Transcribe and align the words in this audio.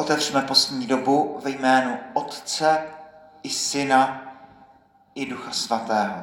Otevřeme 0.00 0.42
postní 0.42 0.86
dobu 0.86 1.40
ve 1.44 1.50
jménu 1.50 1.98
Otce 2.12 2.86
i 3.42 3.50
Syna 3.50 4.22
i 5.14 5.26
Ducha 5.26 5.52
Svatého. 5.52 6.22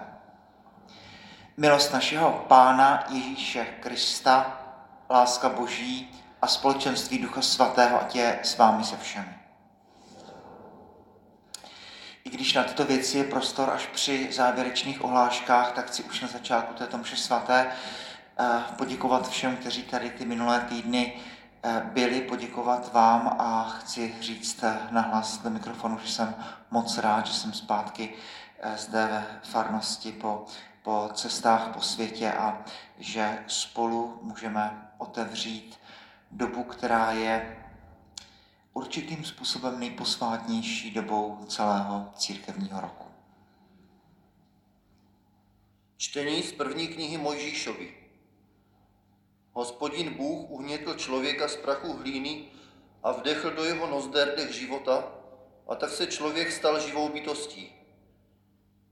Milost 1.57 1.93
našeho 1.93 2.45
Pána 2.47 3.03
Ježíše 3.09 3.65
Krista, 3.65 4.61
láska 5.09 5.49
Boží 5.49 6.11
a 6.41 6.47
společenství 6.47 7.17
Ducha 7.17 7.41
Svatého, 7.41 8.02
ať 8.02 8.16
je 8.16 8.39
s 8.43 8.57
vámi 8.57 8.84
se 8.84 8.98
všemi. 8.98 9.38
I 12.23 12.30
když 12.30 12.54
na 12.54 12.64
tyto 12.64 12.86
věci 12.86 13.18
je 13.18 13.23
prostor 13.23 13.70
až 13.70 13.86
při 13.86 14.30
závěrečných 14.32 15.04
ohláškách, 15.04 15.71
tak 15.71 15.88
chci 15.88 16.04
už 16.04 16.21
na 16.21 16.28
začátku 16.28 16.73
této 16.73 16.98
mše 16.98 17.16
svaté 17.16 17.68
eh, 18.39 18.46
poděkovat 18.78 19.30
všem, 19.30 19.57
kteří 19.57 19.84
tady 19.84 20.09
ty 20.09 20.25
minulé 20.25 20.59
týdny 20.70 21.21
byli, 21.93 22.21
poděkovat 22.21 22.93
vám 22.93 23.36
a 23.39 23.70
chci 23.70 24.16
říct 24.20 24.63
eh, 24.63 24.80
nahlas 24.91 25.38
do 25.38 25.49
mikrofonu, 25.49 25.99
že 25.99 26.12
jsem 26.12 26.35
moc 26.71 26.98
rád, 26.98 27.26
že 27.27 27.34
jsem 27.34 27.53
zpátky 27.53 28.13
zde 28.76 29.07
ve 29.07 29.40
farnosti 29.43 30.12
po, 30.12 30.45
po 30.84 31.09
cestách 31.13 31.73
po 31.73 31.81
světě 31.81 32.31
a 32.31 32.66
že 32.98 33.43
spolu 33.48 34.20
můžeme 34.21 34.91
otevřít 34.98 35.80
dobu, 36.31 36.63
která 36.63 37.12
je 37.12 37.57
určitým 38.73 39.26
způsobem 39.26 39.79
nejposvátnější 39.79 40.91
dobou 40.91 41.45
celého 41.48 42.13
církevního 42.15 42.81
roku. 42.81 43.05
Čtení 45.98 46.43
z 46.43 46.52
první 46.52 46.88
knihy 46.88 47.18
Mojžíšovi. 47.18 48.06
Hospodin 49.57 50.13
Bůh 50.13 50.49
uhnětl 50.49 50.93
člověka 50.93 51.47
z 51.47 51.55
prachu 51.55 51.93
hlíny 51.93 52.45
a 53.03 53.11
vdechl 53.11 53.52
do 53.52 53.63
jeho 53.63 53.88
nozder 53.88 54.34
dech 54.38 54.52
života, 54.52 55.11
a 55.68 55.76
tak 55.76 55.90
se 55.90 56.07
člověk 56.07 56.51
stal 56.51 56.79
živou 56.79 57.09
bytostí. 57.09 57.73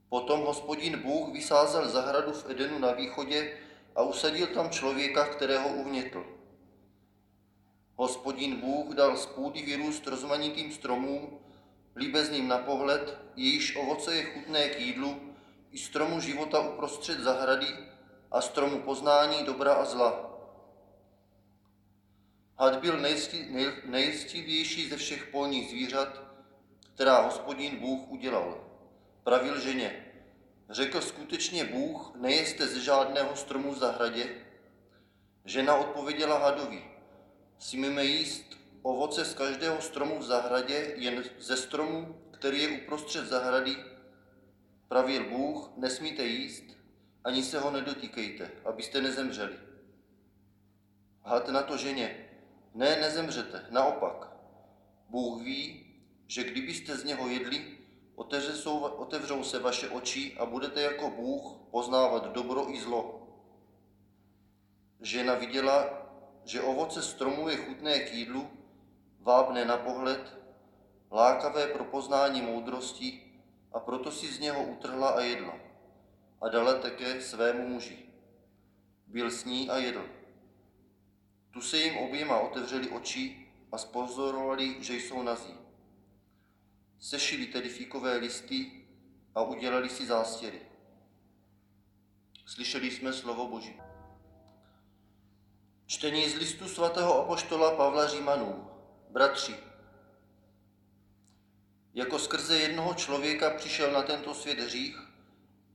Potom 0.10 0.40
hospodin 0.40 1.00
Bůh 1.00 1.34
vysázel 1.34 1.90
zahradu 1.90 2.32
v 2.32 2.50
Edenu 2.50 2.80
na 2.80 2.92
východě 2.92 3.58
a 3.96 4.02
usadil 4.02 4.48
tam 4.48 4.70
člověka, 4.70 5.26
kterého 5.26 5.70
uhnětl. 5.70 6.26
Hospodin 7.96 8.56
Bůh 8.56 8.96
dal 8.96 9.18
z 9.18 9.26
půdy 9.26 9.62
vyrůst 9.62 10.08
rozmanitým 10.08 10.72
stromům, 10.72 11.40
líbezným 11.96 12.48
na 12.48 12.58
pohled, 12.58 13.18
jejíž 13.36 13.76
ovoce 13.76 14.16
je 14.16 14.24
chutné 14.24 14.70
k 14.70 14.80
jídlu, 14.80 15.22
i 15.72 15.78
stromu 15.78 16.20
života 16.20 16.60
uprostřed 16.60 17.20
zahrady 17.20 17.68
a 18.32 18.42
stromu 18.42 18.80
poznání 18.80 19.44
dobra 19.44 19.74
a 19.74 19.86
zla. 19.86 20.35
Had 22.58 22.80
byl 22.80 23.00
nejstivější 23.86 24.90
ze 24.90 24.98
všech 24.98 25.26
polních 25.26 25.70
zvířat, 25.70 26.22
která 26.96 27.22
hospodin 27.22 27.80
Bůh 27.80 28.10
udělal. 28.10 28.68
Pravil 29.24 29.60
ženě, 29.60 30.06
řekl 30.70 31.02
skutečně 31.02 31.66
Bůh, 31.66 32.16
nejeste 32.16 32.68
ze 32.68 32.80
žádného 32.80 33.36
stromu 33.36 33.72
v 33.72 33.78
zahradě? 33.78 34.30
Žena 35.46 35.76
odpověděla 35.76 36.38
hadovi, 36.38 36.96
Smíme 37.58 38.06
jíst 38.06 38.58
ovoce 38.82 39.26
z 39.26 39.34
každého 39.34 39.82
stromu 39.82 40.20
v 40.20 40.24
zahradě, 40.24 40.94
jen 40.96 41.24
ze 41.40 41.58
stromu, 41.58 42.22
který 42.32 42.62
je 42.62 42.70
uprostřed 42.70 43.26
zahrady, 43.26 43.76
pravil 44.88 45.30
Bůh, 45.30 45.72
nesmíte 45.78 46.24
jíst, 46.24 46.64
ani 47.24 47.44
se 47.44 47.60
ho 47.60 47.72
nedotýkejte, 47.72 48.52
abyste 48.66 49.02
nezemřeli. 49.02 49.56
Had 51.24 51.50
na 51.50 51.64
to 51.64 51.78
ženě, 51.78 52.25
ne, 52.76 52.96
nezemřete, 52.96 53.66
naopak. 53.70 54.32
Bůh 55.10 55.42
ví, 55.44 55.86
že 56.28 56.44
kdybyste 56.44 56.98
z 56.98 57.04
něho 57.04 57.28
jedli, 57.28 57.78
otevřou 58.98 59.44
se 59.44 59.60
vaše 59.60 59.90
oči 59.90 60.38
a 60.40 60.46
budete 60.46 60.82
jako 60.82 61.10
Bůh 61.10 61.58
poznávat 61.72 62.32
dobro 62.32 62.72
i 62.72 62.80
zlo. 62.80 63.28
Žena 65.02 65.36
viděla, 65.36 66.06
že 66.46 66.62
ovoce 66.62 67.02
stromu 67.02 67.50
je 67.50 67.58
chutné 67.58 68.00
k 68.00 68.14
jídlu, 68.14 68.50
vábné 69.20 69.66
na 69.66 69.78
pohled, 69.78 70.38
lákavé 71.12 71.68
pro 71.68 71.84
poznání 71.84 72.42
moudrosti 72.42 73.22
a 73.72 73.80
proto 73.80 74.12
si 74.12 74.28
z 74.34 74.40
něho 74.40 74.64
utrhla 74.64 75.10
a 75.10 75.22
jedla 75.22 75.54
a 76.42 76.50
dala 76.50 76.74
také 76.74 77.22
svému 77.22 77.68
muži. 77.68 78.06
Byl 79.08 79.32
s 79.32 79.46
ní 79.46 79.70
a 79.70 79.78
jedl. 79.78 80.06
Tu 81.56 81.62
se 81.62 81.78
jim 81.78 81.98
oběma 81.98 82.40
otevřeli 82.40 82.90
oči 82.90 83.48
a 83.72 83.78
spozorovali, 83.78 84.84
že 84.84 84.96
jsou 84.96 85.24
nazí. 85.24 85.54
Sešili 87.00 87.46
tedy 87.46 87.70
fíkové 87.70 88.16
listy 88.16 88.72
a 89.36 89.42
udělali 89.42 89.90
si 89.90 90.06
zástěry. 90.06 90.62
Slyšeli 92.46 92.92
jsme 92.92 93.14
slovo 93.14 93.48
Boží. 93.48 93.82
Čtení 95.86 96.30
z 96.30 96.36
listu 96.36 96.68
svatého 96.68 97.24
apoštola 97.24 97.76
Pavla 97.76 98.08
Římanů. 98.08 98.70
Bratři, 99.10 99.56
jako 101.94 102.20
skrze 102.20 102.58
jednoho 102.60 102.94
člověka 102.94 103.50
přišel 103.50 103.92
na 103.92 104.02
tento 104.02 104.34
svět 104.34 104.60
hřích 104.60 104.98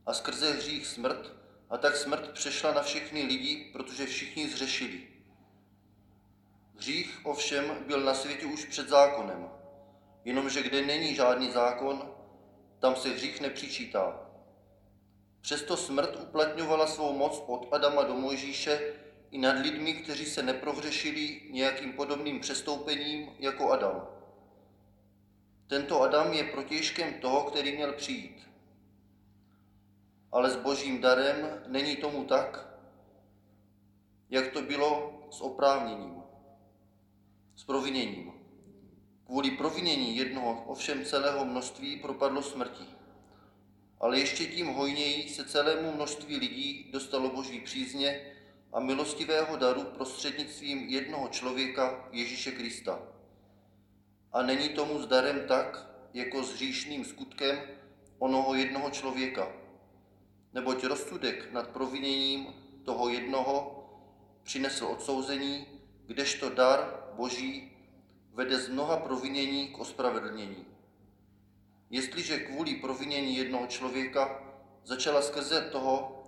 a 0.07 0.15
skrze 0.15 0.53
hřích 0.53 0.87
smrt, 0.87 1.33
a 1.71 1.79
tak 1.79 1.97
smrt 1.97 2.31
přešla 2.33 2.73
na 2.73 2.83
všechny 2.83 3.23
lidi, 3.23 3.71
protože 3.73 4.07
všichni 4.07 4.49
zřešili. 4.49 5.10
Hřích 6.81 7.21
ovšem 7.25 7.77
byl 7.87 8.01
na 8.01 8.15
světě 8.15 8.47
už 8.47 8.65
před 8.65 8.89
zákonem, 8.89 9.51
jenomže 10.25 10.63
kde 10.63 10.87
není 10.87 11.15
žádný 11.15 11.51
zákon, 11.51 12.15
tam 12.79 12.97
se 12.97 13.09
hřích 13.09 13.41
nepřičítá. 13.41 14.31
Přesto 15.41 15.77
smrt 15.77 16.17
uplatňovala 16.23 16.87
svou 16.87 17.17
moc 17.17 17.43
od 17.47 17.69
Adama 17.73 18.03
do 18.03 18.15
Mojžíše 18.15 18.95
i 19.31 19.39
nad 19.39 19.59
lidmi, 19.59 19.93
kteří 19.95 20.25
se 20.25 20.43
neprohřešili 20.43 21.41
nějakým 21.51 21.93
podobným 21.93 22.41
přestoupením 22.41 23.29
jako 23.39 23.71
Adam. 23.71 24.09
Tento 25.67 26.03
Adam 26.03 26.33
je 26.33 26.45
protěžkem 26.45 27.15
toho, 27.15 27.45
který 27.45 27.77
měl 27.77 27.93
přijít. 27.93 28.49
Ale 30.33 30.51
s 30.51 30.57
božím 30.57 31.01
darem 31.01 31.63
není 31.67 31.97
tomu 31.97 32.25
tak, 32.25 32.69
jak 34.31 34.49
to 34.49 34.63
bylo 34.63 35.21
s 35.31 35.41
oprávněním, 35.41 36.20
s 37.61 37.65
proviněním. 37.65 38.33
Kvůli 39.27 39.51
provinění 39.51 40.17
jednoho, 40.17 40.65
ovšem 40.67 41.05
celého 41.05 41.45
množství 41.45 41.97
propadlo 41.97 42.43
smrti. 42.43 42.85
Ale 44.01 44.19
ještě 44.19 44.47
tím 44.47 44.67
hojněji 44.67 45.29
se 45.29 45.45
celému 45.45 45.93
množství 45.93 46.37
lidí 46.37 46.91
dostalo 46.93 47.31
boží 47.31 47.61
přízně 47.61 48.33
a 48.73 48.81
milostivého 48.81 49.57
daru 49.57 49.85
prostřednictvím 49.85 50.79
jednoho 50.79 51.29
člověka 51.29 52.09
Ježíše 52.13 52.53
Krista. 52.53 53.03
A 54.33 54.43
není 54.43 54.69
tomu 54.69 55.03
s 55.03 55.07
darem 55.07 55.41
tak, 55.49 55.91
jako 56.15 56.43
s 56.43 56.53
hříšným 56.53 57.05
skutkem 57.05 57.59
onoho 58.19 58.55
jednoho 58.55 58.91
člověka. 58.91 59.53
Neboť 60.53 60.85
rozsudek 60.85 61.53
nad 61.53 61.69
proviněním 61.69 62.47
toho 62.85 63.09
jednoho 63.09 63.85
přinesl 64.43 64.85
odsouzení, 64.85 65.67
kdežto 66.07 66.51
dar 66.51 67.00
Boží 67.21 67.73
vede 68.33 68.59
z 68.59 68.69
mnoha 68.69 68.97
provinění 68.97 69.69
k 69.69 69.79
ospravedlnění. 69.79 70.67
Jestliže 71.91 72.39
kvůli 72.39 72.75
provinění 72.75 73.37
jednoho 73.37 73.67
člověka 73.67 74.43
začala 74.85 75.23
skrze 75.23 75.61
toho 75.61 76.23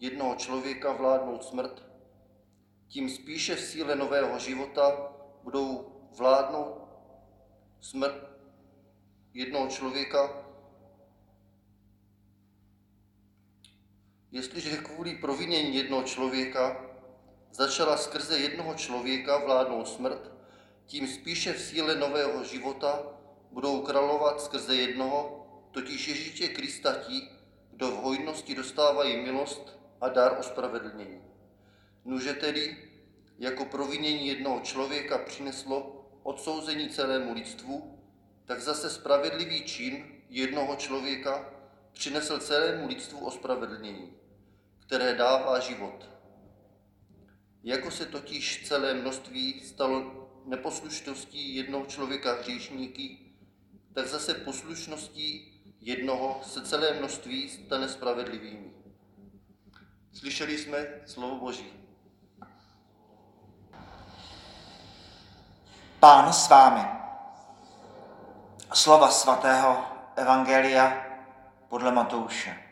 jednoho 0.00 0.34
člověka 0.34 0.92
vládnout 0.92 1.44
smrt, 1.44 1.86
tím 2.88 3.10
spíše 3.10 3.56
v 3.56 3.60
síle 3.60 3.96
nového 3.96 4.38
života 4.38 5.12
budou 5.42 5.92
vládnout 6.18 6.88
smrt 7.80 8.30
jednoho 9.34 9.68
člověka, 9.68 10.44
Jestliže 14.30 14.76
kvůli 14.76 15.14
provinění 15.14 15.76
jednoho 15.76 16.02
člověka 16.02 16.93
začala 17.54 17.96
skrze 17.96 18.38
jednoho 18.38 18.74
člověka 18.74 19.38
vládnout 19.38 19.88
smrt, 19.88 20.32
tím 20.86 21.08
spíše 21.08 21.52
v 21.52 21.60
síle 21.60 21.96
nového 21.96 22.44
života 22.44 23.02
budou 23.50 23.82
královat 23.82 24.40
skrze 24.40 24.76
jednoho, 24.76 25.46
totiž 25.70 26.08
Ježíše 26.08 26.48
Krista 26.48 26.94
ti, 26.94 27.28
kdo 27.70 27.90
v 27.90 27.94
hojnosti 27.94 28.54
dostávají 28.54 29.16
milost 29.16 29.80
a 30.00 30.08
dar 30.08 30.36
ospravedlnění. 30.40 31.22
Nuže 32.04 32.34
tedy, 32.34 32.90
jako 33.38 33.64
provinění 33.64 34.26
jednoho 34.26 34.60
člověka 34.60 35.18
přineslo 35.18 36.06
odsouzení 36.22 36.88
celému 36.88 37.32
lidstvu, 37.32 37.98
tak 38.44 38.60
zase 38.60 38.90
spravedlivý 38.90 39.64
čin 39.64 40.22
jednoho 40.28 40.76
člověka 40.76 41.52
přinesl 41.92 42.38
celému 42.38 42.88
lidstvu 42.88 43.26
ospravedlnění, 43.26 44.12
které 44.86 45.14
dává 45.14 45.58
život. 45.58 46.13
Jako 47.64 47.90
se 47.90 48.06
totiž 48.06 48.66
celé 48.68 48.94
množství 48.94 49.60
stalo 49.60 50.28
neposlušností 50.44 51.54
jednoho 51.54 51.86
člověka 51.86 52.34
hříšníky, 52.34 53.18
tak 53.94 54.06
zase 54.06 54.34
poslušností 54.34 55.54
jednoho 55.80 56.40
se 56.42 56.62
celé 56.62 56.94
množství 56.94 57.48
stane 57.48 57.88
spravedlivými. 57.88 58.72
Slyšeli 60.12 60.58
jsme 60.58 60.86
slovo 61.06 61.36
Boží. 61.36 61.72
Pán 66.00 66.32
s 66.32 66.48
vámi. 66.48 66.84
Slova 68.74 69.10
svatého 69.10 69.84
Evangelia 70.16 71.06
podle 71.68 71.92
Matouše. 71.92 72.63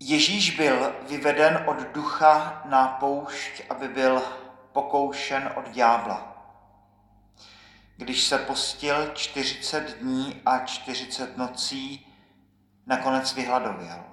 Ježíš 0.00 0.50
byl 0.50 0.94
vyveden 1.08 1.64
od 1.66 1.76
ducha 1.76 2.62
na 2.64 2.88
poušť, 2.88 3.62
aby 3.70 3.88
byl 3.88 4.22
pokoušen 4.72 5.52
od 5.56 5.68
ďábla. 5.68 6.36
Když 7.96 8.24
se 8.24 8.38
postil 8.38 9.10
40 9.14 9.98
dní 9.98 10.42
a 10.46 10.58
40 10.58 11.36
nocí, 11.36 12.12
nakonec 12.86 13.34
vyhladověl. 13.34 14.04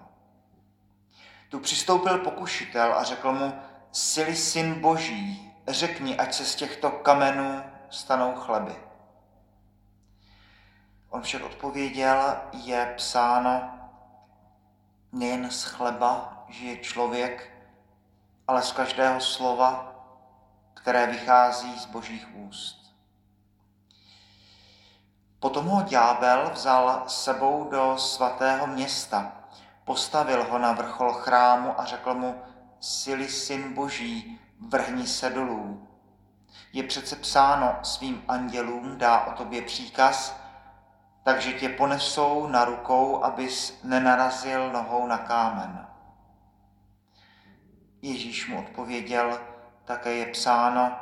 Tu 1.50 1.60
přistoupil 1.60 2.18
pokušitel 2.18 2.94
a 2.94 3.04
řekl 3.04 3.32
mu, 3.32 3.62
sily 3.92 4.36
syn 4.36 4.82
boží, 4.82 5.54
řekni, 5.68 6.18
ať 6.18 6.34
se 6.34 6.46
z 6.46 6.56
těchto 6.56 6.92
kamenů 6.92 7.64
stanou 7.90 8.36
chleby. 8.36 8.76
On 11.10 11.22
však 11.22 11.44
odpověděl, 11.44 12.38
je 12.54 12.94
psáno, 12.98 13.83
nejen 15.14 15.52
z 15.52 15.64
chleba 15.64 16.46
žije 16.50 16.78
člověk, 16.78 17.52
ale 18.48 18.62
z 18.62 18.72
každého 18.72 19.22
slova, 19.22 19.96
které 20.74 21.08
vychází 21.08 21.80
z 21.80 21.86
božích 21.86 22.28
úst. 22.36 22.96
Potom 25.40 25.66
ho 25.66 25.82
ďábel 25.82 26.52
vzal 26.54 27.04
sebou 27.08 27.70
do 27.72 27.98
svatého 27.98 28.68
města, 28.68 29.32
postavil 29.86 30.44
ho 30.44 30.58
na 30.58 30.72
vrchol 30.72 31.14
chrámu 31.14 31.80
a 31.80 31.86
řekl 31.86 32.14
mu, 32.14 32.42
sily 32.80 33.30
syn 33.30 33.74
boží, 33.74 34.40
vrhni 34.60 35.08
se 35.08 35.30
dolů. 35.30 35.88
Je 36.74 36.84
přece 36.84 37.16
psáno 37.16 37.80
svým 37.84 38.24
andělům, 38.28 38.98
dá 38.98 39.26
o 39.26 39.32
tobě 39.32 39.62
příkaz, 39.62 40.43
takže 41.24 41.54
tě 41.54 41.70
ponesou 41.70 42.48
na 42.48 42.66
rukou, 42.66 43.24
abys 43.24 43.80
nenarazil 43.84 44.72
nohou 44.72 45.08
na 45.08 45.18
kámen. 45.18 45.88
Ježíš 48.02 48.50
mu 48.50 48.60
odpověděl, 48.60 49.42
také 49.86 50.14
je 50.14 50.26
psáno, 50.26 50.98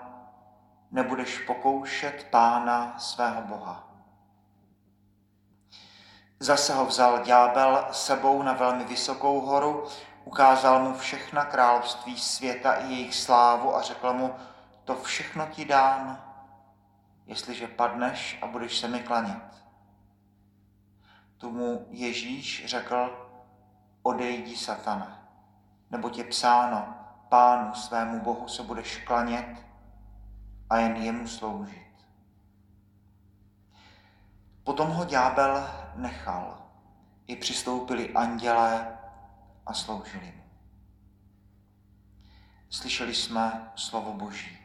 nebudeš 0.91 1.39
pokoušet 1.39 2.27
pána 2.29 2.99
svého 2.99 3.41
Boha. 3.41 3.87
Zase 6.39 6.73
ho 6.73 6.85
vzal 6.85 7.23
ďábel 7.23 7.87
sebou 7.91 8.43
na 8.43 8.53
velmi 8.53 8.83
vysokou 8.83 9.41
horu, 9.41 9.85
ukázal 10.25 10.83
mu 10.83 10.93
všechna 10.93 11.45
království 11.45 12.19
světa 12.19 12.73
i 12.73 12.93
jejich 12.93 13.15
slávu 13.15 13.75
a 13.75 13.81
řekl 13.81 14.13
mu, 14.13 14.35
to 14.83 14.95
všechno 14.95 15.47
ti 15.47 15.65
dám, 15.65 16.23
jestliže 17.25 17.67
padneš 17.67 18.39
a 18.41 18.47
budeš 18.47 18.77
se 18.77 18.87
mi 18.87 18.99
klanět 18.99 19.60
tomu 21.41 21.87
Ježíš 21.89 22.65
řekl, 22.65 23.27
odejdi 24.03 24.55
satane, 24.55 25.19
nebo 25.91 26.09
tě 26.09 26.23
psáno, 26.23 26.95
pánu 27.29 27.73
svému 27.73 28.19
Bohu 28.19 28.47
se 28.47 28.63
budeš 28.63 28.97
klanět 28.97 29.65
a 30.69 30.77
jen 30.77 30.95
jemu 30.95 31.27
sloužit. 31.27 32.07
Potom 34.63 34.89
ho 34.89 35.05
ďábel 35.05 35.69
nechal. 35.95 36.57
I 37.27 37.35
přistoupili 37.35 38.13
andělé 38.13 38.97
a 39.65 39.73
sloužili 39.73 40.33
mu. 40.35 40.43
Slyšeli 42.69 43.15
jsme 43.15 43.71
slovo 43.75 44.13
Boží. 44.13 44.57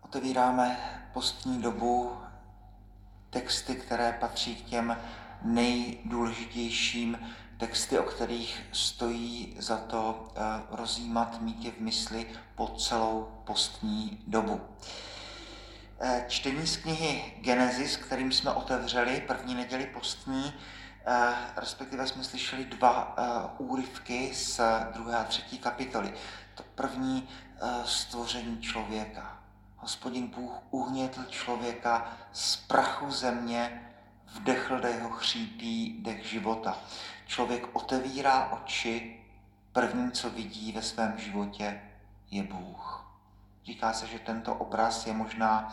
Otevíráme 0.00 0.76
postní 1.12 1.62
dobu 1.62 2.20
texty, 3.30 3.74
které 3.74 4.16
patří 4.20 4.56
k 4.56 4.64
těm 4.64 4.96
nejdůležitějším 5.42 7.18
texty, 7.56 7.98
o 7.98 8.02
kterých 8.02 8.62
stojí 8.72 9.56
za 9.58 9.76
to 9.76 10.28
eh, 10.36 10.40
rozjímat, 10.70 11.40
mít 11.40 11.64
je 11.64 11.70
v 11.70 11.80
mysli 11.80 12.26
po 12.54 12.66
celou 12.68 13.42
postní 13.44 14.24
dobu. 14.26 14.60
Eh, 16.00 16.24
čtení 16.28 16.66
z 16.66 16.76
knihy 16.76 17.34
Genesis, 17.40 17.96
kterým 17.96 18.32
jsme 18.32 18.52
otevřeli 18.52 19.20
první 19.20 19.54
neděli 19.54 19.86
postní, 19.86 20.52
eh, 21.06 21.32
respektive 21.56 22.06
jsme 22.06 22.24
slyšeli 22.24 22.64
dva 22.64 23.16
úryvky 23.58 24.34
z 24.34 24.60
druhé 24.94 25.16
a 25.16 25.24
třetí 25.24 25.58
kapitoly. 25.58 26.14
To 26.54 26.62
první 26.74 27.28
stvoření 27.84 28.60
člověka. 28.60 29.39
Hospodin 29.80 30.26
Bůh 30.26 30.52
uhnětl 30.70 31.24
člověka 31.24 32.12
z 32.32 32.56
prachu 32.56 33.10
země, 33.10 33.90
vdechl 34.34 34.80
do 34.80 34.88
jeho 34.88 35.10
chřípí 35.10 36.02
dech 36.02 36.26
života. 36.26 36.78
Člověk 37.26 37.76
otevírá 37.76 38.48
oči, 38.52 39.20
první, 39.72 40.12
co 40.12 40.30
vidí 40.30 40.72
ve 40.72 40.82
svém 40.82 41.18
životě, 41.18 41.80
je 42.30 42.42
Bůh. 42.42 43.06
Říká 43.64 43.92
se, 43.92 44.06
že 44.06 44.18
tento 44.18 44.54
obraz 44.54 45.06
je 45.06 45.12
možná 45.12 45.72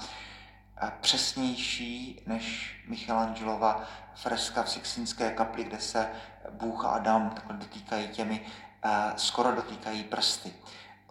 eh, 0.81 0.92
přesnější 1.01 2.21
než 2.25 2.75
Michelangelova 2.88 3.83
freska 4.15 4.63
v 4.63 4.69
Sixtinské 4.69 5.31
kapli, 5.31 5.63
kde 5.63 5.80
se 5.80 6.12
Bůh 6.51 6.86
a 6.86 6.89
Adam 6.89 7.30
takhle 7.30 7.57
dotýkají 7.57 8.07
těmi, 8.07 8.45
eh, 8.83 9.13
skoro 9.15 9.56
dotýkají 9.56 10.04
prsty. 10.04 10.54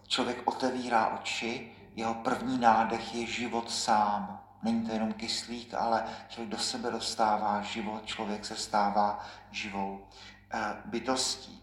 Člověk 0.08 0.42
otevírá 0.44 1.06
oči 1.06 1.75
jeho 1.96 2.14
první 2.14 2.58
nádech 2.58 3.14
je 3.14 3.26
život 3.26 3.70
sám. 3.70 4.42
Není 4.62 4.86
to 4.86 4.92
jenom 4.92 5.12
kyslík, 5.12 5.74
ale 5.74 6.04
člověk 6.28 6.50
do 6.50 6.58
sebe 6.58 6.90
dostává 6.90 7.62
život, 7.62 8.06
člověk 8.06 8.44
se 8.44 8.56
stává 8.56 9.20
živou 9.50 10.06
eh, 10.50 10.76
bytostí. 10.84 11.62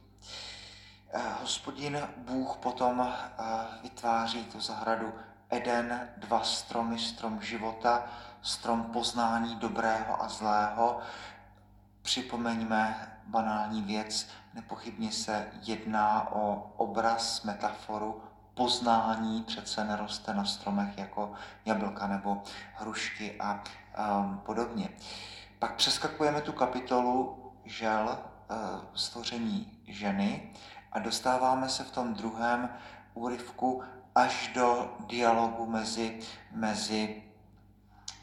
Eh, 1.14 1.22
hospodin 1.42 2.08
Bůh 2.18 2.58
potom 2.58 3.02
eh, 3.02 3.44
vytváří 3.84 4.46
tu 4.46 4.60
zahradu 4.60 5.14
Eden, 5.50 6.10
dva 6.18 6.44
stromy, 6.44 7.00
strom 7.00 7.42
života, 7.42 8.08
strom 8.42 8.84
poznání 8.84 9.56
dobrého 9.56 10.24
a 10.24 10.30
zlého. 10.30 11.00
Připomeňme 12.02 13.10
banální 13.28 13.82
věc, 13.82 14.28
nepochybně 14.54 15.12
se 15.12 15.52
jedná 15.62 16.32
o 16.32 16.74
obraz, 16.78 17.44
metaforu 17.44 18.22
poznání 18.54 19.44
přece 19.44 19.84
neroste 19.84 20.34
na 20.34 20.46
stromech 20.46 20.98
jako 20.98 21.34
jablka 21.66 22.08
nebo 22.08 22.44
hrušky 22.74 23.36
a 23.40 23.64
um, 24.20 24.42
podobně. 24.46 24.90
Pak 25.60 25.76
přeskakujeme 25.76 26.42
tu 26.42 26.54
kapitolu 26.54 27.44
žel 27.66 28.20
uh, 28.50 28.58
stvoření 28.96 29.80
ženy 29.88 30.54
a 30.92 31.00
dostáváme 31.00 31.70
se 31.70 31.84
v 31.84 31.92
tom 31.92 32.14
druhém 32.14 32.70
úryvku 33.14 33.84
až 34.16 34.52
do 34.56 34.98
dialogu 35.08 35.66
mezi, 35.66 36.20
mezi 36.52 37.24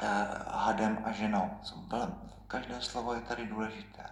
uh, 0.02 0.08
hadem 0.52 0.98
a 1.04 1.12
ženou. 1.12 1.60
Každé 2.46 2.82
slovo 2.82 3.14
je 3.14 3.20
tady 3.20 3.46
důležité. 3.46 4.06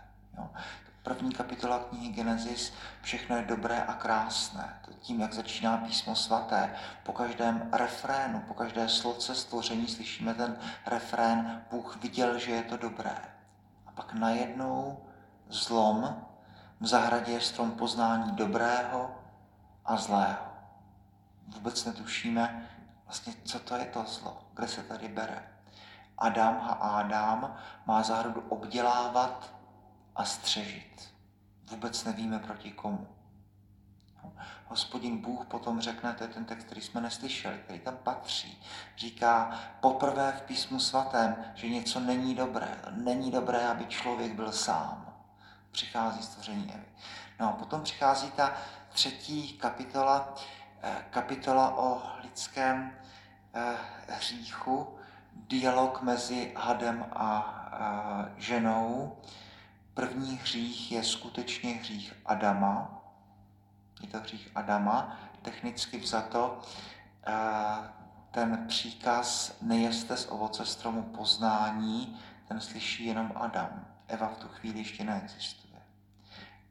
První 1.03 1.33
kapitola 1.33 1.79
knihy 1.79 2.09
Genesis, 2.09 2.73
všechno 3.03 3.37
je 3.37 3.43
dobré 3.43 3.83
a 3.83 3.95
krásné. 3.95 4.81
Tím, 5.01 5.21
jak 5.21 5.33
začíná 5.33 5.77
písmo 5.77 6.17
svaté, 6.17 6.77
po 7.03 7.13
každém 7.13 7.69
refrénu, 7.73 8.41
po 8.41 8.55
každé 8.55 8.89
sloce 8.89 9.35
stvoření 9.35 9.89
slyšíme 9.89 10.35
ten 10.35 10.57
refrén, 10.87 11.65
Bůh 11.71 11.97
viděl, 11.97 12.39
že 12.39 12.51
je 12.51 12.63
to 12.63 12.77
dobré. 12.77 13.17
A 13.87 13.93
pak 13.93 14.13
najednou 14.13 15.05
zlom, 15.49 16.25
v 16.81 16.87
zahradě 16.87 17.33
je 17.33 17.41
strom 17.41 17.71
poznání 17.71 18.33
dobrého 18.33 19.11
a 19.85 19.97
zlého. 19.97 20.47
Vůbec 21.49 21.85
netušíme, 21.85 22.69
vlastně, 23.05 23.33
co 23.45 23.59
to 23.59 23.77
je 23.77 23.85
to 23.85 24.05
zlo, 24.05 24.43
kde 24.55 24.69
se 24.69 24.83
tady 24.83 25.09
bere. 25.09 25.49
Adam 26.19 26.57
a 26.63 26.73
Adam 26.73 27.57
má 27.87 28.03
zahradu 28.03 28.41
obdělávat 28.49 29.58
a 30.19 30.25
střežit. 30.25 31.15
Vůbec 31.71 32.05
nevíme 32.05 32.39
proti 32.39 32.71
komu. 32.71 33.09
Hospodin 34.67 35.19
Bůh 35.19 35.47
potom 35.47 35.81
řekne, 35.81 36.15
to 36.15 36.25
je 36.25 36.29
ten 36.29 36.45
text, 36.45 36.65
který 36.65 36.81
jsme 36.81 37.01
neslyšeli, 37.01 37.59
který 37.59 37.81
tam 37.81 37.97
patří. 37.97 38.63
Říká 38.97 39.61
poprvé 39.81 40.33
v 40.33 40.43
písmu 40.43 40.81
svatém, 40.81 41.45
že 41.55 41.69
něco 41.69 42.01
není 42.01 42.35
dobré. 42.35 42.79
Není 42.91 43.31
dobré, 43.31 43.69
aby 43.69 43.87
člověk 43.87 44.33
byl 44.33 44.53
sám. 44.53 45.05
přichází 45.71 46.23
stvoření 46.23 46.73
Evy. 46.75 46.87
No 47.41 47.49
a 47.49 47.53
potom 47.53 47.83
přichází 47.83 48.31
ta 48.31 48.53
třetí 48.89 49.53
kapitola, 49.53 50.35
eh, 50.83 51.05
kapitola 51.11 51.77
o 51.77 52.03
lidském 52.23 52.99
eh, 53.55 53.77
hříchu, 54.09 54.99
dialog 55.33 56.03
mezi 56.03 56.53
hadem 56.57 57.07
a 57.13 57.55
ženou. 58.37 59.17
První 59.99 60.37
hřích 60.37 60.93
je 60.93 61.05
skutečně 61.05 61.75
hřích 61.75 62.15
Adama. 62.27 63.03
Je 64.03 64.09
to 64.09 64.19
hřích 64.19 64.51
Adama. 64.55 65.17
Technicky 65.43 65.99
vzato 65.99 66.61
ten 68.31 68.65
příkaz 68.69 69.57
nejeste 69.63 70.17
z 70.17 70.27
ovoce 70.31 70.67
stromu 70.67 71.03
poznání, 71.03 72.21
ten 72.49 72.61
slyší 72.61 73.07
jenom 73.07 73.33
Adam. 73.35 73.87
Eva 74.09 74.29
v 74.29 74.37
tu 74.37 74.49
chvíli 74.49 74.79
ještě 74.79 75.05
neexistuje. 75.05 75.83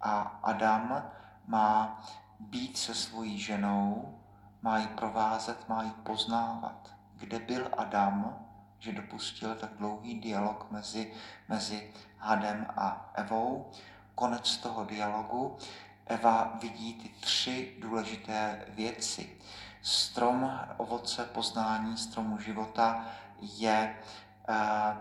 A 0.01 0.19
Adam 0.43 1.03
má 1.47 2.03
být 2.39 2.77
se 2.77 2.95
svojí 2.95 3.39
ženou, 3.39 4.19
má 4.61 4.77
ji 4.77 4.87
provázet, 4.87 5.69
má 5.69 5.83
ji 5.83 5.91
poznávat. 5.91 6.95
Kde 7.13 7.39
byl 7.39 7.69
Adam, 7.77 8.46
že 8.79 8.91
dopustil 8.91 9.55
tak 9.55 9.69
dlouhý 9.77 10.19
dialog 10.19 10.71
mezi, 10.71 11.13
mezi 11.47 11.93
Hadem 12.17 12.67
a 12.77 13.11
Evou. 13.13 13.71
Konec 14.15 14.57
toho 14.57 14.85
dialogu. 14.85 15.57
Eva 16.05 16.57
vidí 16.61 16.93
ty 16.93 17.09
tři 17.19 17.75
důležité 17.79 18.65
věci. 18.69 19.37
Strom 19.81 20.59
ovoce 20.77 21.25
poznání, 21.25 21.97
stromu 21.97 22.39
života 22.39 23.05
je 23.39 23.95
eh, 24.49 24.97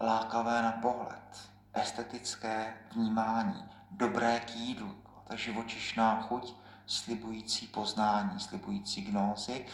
lákavé 0.00 0.62
na 0.62 0.72
pohled, 0.72 1.50
estetické 1.72 2.74
vnímání, 2.92 3.64
dobré 3.90 4.40
k 4.40 4.56
jídlu, 4.56 4.96
ta 5.24 5.36
živočišná 5.36 6.22
chuť, 6.22 6.54
slibující 6.86 7.66
poznání, 7.66 8.40
slibující 8.40 9.02
gnózy. 9.02 9.66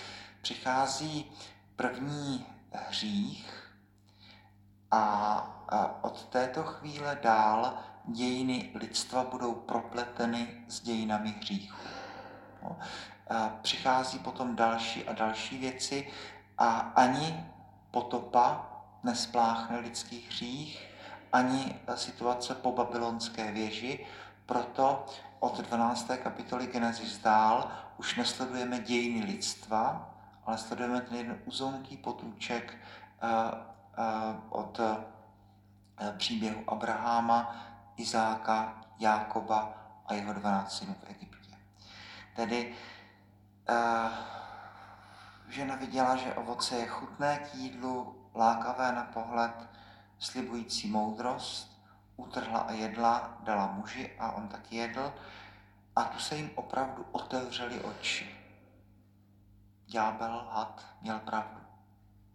Přichází 0.43 1.33
první 1.77 2.47
hřích 2.89 3.71
a, 4.91 5.99
od 6.03 6.25
této 6.25 6.63
chvíle 6.63 7.19
dál 7.23 7.79
dějiny 8.05 8.71
lidstva 8.75 9.25
budou 9.25 9.55
propleteny 9.55 10.65
s 10.69 10.81
dějinami 10.81 11.31
hříchu. 11.31 11.77
No. 12.63 12.79
Přichází 13.63 14.19
potom 14.19 14.57
další 14.57 15.09
a 15.09 15.13
další 15.13 15.59
věci 15.59 16.11
a 16.59 16.79
ani 16.79 17.45
potopa 17.91 18.71
nespláchne 19.03 19.79
lidský 19.79 20.27
hřích, 20.29 20.89
ani 21.33 21.81
situace 21.95 22.55
po 22.55 22.73
babylonské 22.73 23.53
věži, 23.53 24.07
proto 24.47 25.07
od 25.41 25.61
12. 25.61 26.11
kapitoly 26.23 26.67
Genesis 26.67 27.19
dál 27.19 27.71
už 27.97 28.17
nesledujeme 28.17 28.79
dějiny 28.79 29.27
lidstva, 29.27 30.14
ale 30.47 30.59
sledujeme 30.59 31.01
ten 31.01 31.17
jeden 31.17 31.39
uzonký 31.45 31.97
potůček 31.97 32.77
uh, 33.23 33.31
uh, 33.99 34.37
od 34.49 34.79
uh, 34.79 34.87
příběhu 36.17 36.71
Abraháma, 36.71 37.57
Izáka, 37.97 38.81
Jákoba 38.99 39.75
a 40.07 40.15
jeho 40.15 40.33
12 40.33 40.79
synů 40.79 40.95
v 40.95 41.11
Egyptě. 41.11 41.57
Tedy 42.37 42.75
žena 45.49 45.77
viděla, 45.77 46.17
že 46.17 46.35
ovoce 46.35 46.77
je 46.77 46.87
chutné 46.87 47.39
k 47.39 47.55
jídlu, 47.55 48.17
lákavé 48.35 48.93
na 48.93 49.03
pohled, 49.03 49.69
slibující 50.19 50.91
moudrost, 50.91 51.83
utrhla 52.17 52.61
a 52.61 52.73
jedla, 52.73 53.39
dala 53.41 53.67
muži 53.67 54.13
a 54.19 54.33
on 54.33 54.49
taky 54.49 54.77
jedl 54.77 55.13
a 55.97 56.05
tu 56.05 56.19
se 56.19 56.37
jim 56.37 56.51
opravdu 56.55 57.07
otevřely 57.13 57.81
oči 57.81 58.34
ďábel, 59.95 60.47
had, 60.51 60.87
měl 61.03 61.19
pravdu. 61.19 61.61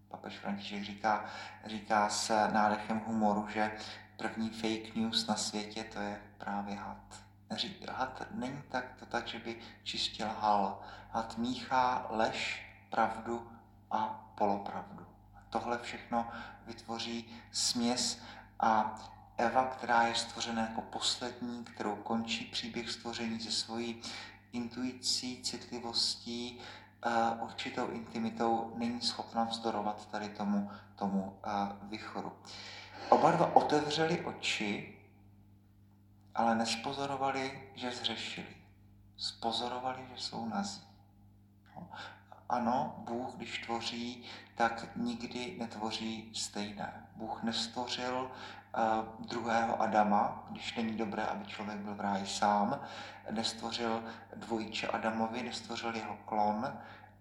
Papež 0.07 0.37
František 0.37 0.83
říká, 0.83 1.25
říká 1.65 2.09
s 2.09 2.47
nádechem 2.53 3.01
humoru, 3.07 3.47
že 3.47 3.71
první 4.17 4.49
fake 4.49 4.95
news 4.95 5.27
na 5.27 5.35
světě 5.35 5.83
to 5.83 5.99
je 5.99 6.21
právě 6.37 6.75
had. 6.75 6.97
Had 7.91 8.27
není 8.31 8.63
tak, 8.69 8.85
to 8.99 9.05
tak, 9.05 9.27
že 9.27 9.39
by 9.39 9.59
čistě 9.83 10.25
lhal. 10.25 10.81
Had 11.11 11.37
míchá 11.37 12.05
lež, 12.09 12.65
pravdu 12.89 13.51
a 13.91 14.31
polopravdu. 14.35 15.05
Tohle 15.49 15.77
všechno 15.77 16.31
vytvoří 16.65 17.41
směs 17.51 18.21
a 18.59 18.99
Eva, 19.37 19.65
která 19.65 20.03
je 20.03 20.15
stvořena 20.15 20.61
jako 20.61 20.81
poslední, 20.81 21.63
kterou 21.63 21.95
končí 21.95 22.45
příběh 22.45 22.91
stvoření 22.91 23.39
se 23.39 23.51
svojí 23.51 24.01
intuicí, 24.51 25.43
citlivostí, 25.43 26.61
určitou 27.41 27.87
intimitou 27.87 28.73
není 28.75 29.01
schopna 29.01 29.43
vzdorovat 29.43 30.05
tady 30.11 30.29
tomu, 30.29 30.71
tomu 30.95 31.39
vychoru. 31.81 32.31
Oba 33.09 33.31
dva 33.31 33.55
otevřeli 33.55 34.25
oči, 34.25 34.97
ale 36.35 36.55
nespozorovali, 36.55 37.69
že 37.75 37.91
zřešili. 37.91 38.55
Spozorovali, 39.17 40.07
že 40.15 40.21
jsou 40.21 40.49
nazí. 40.49 40.88
No. 42.49 42.55
Ano, 42.55 42.95
Bůh, 42.97 43.33
když 43.35 43.59
tvoří, 43.59 44.23
tak 44.55 44.87
nikdy 44.95 45.55
netvoří 45.59 46.31
stejné. 46.33 47.07
Bůh 47.15 47.43
nestvořil 47.43 48.31
uh, 48.77 49.25
druhého 49.25 49.81
Adama, 49.81 50.45
když 50.49 50.75
není 50.75 50.97
dobré, 50.97 51.23
aby 51.25 51.45
člověk 51.45 51.79
byl 51.79 51.95
v 51.95 51.99
ráji 51.99 52.27
sám. 52.27 52.79
Nestvořil 53.31 54.03
dvojiče 54.35 54.87
Adamovi, 54.87 55.43
nestvořil 55.43 55.95
jeho 55.95 56.17
klon. 56.25 56.57